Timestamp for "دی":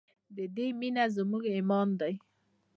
1.99-2.13